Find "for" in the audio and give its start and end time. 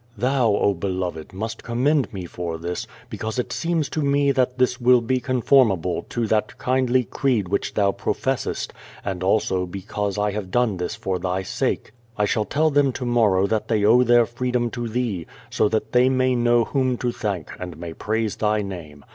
2.25-2.57, 10.95-11.19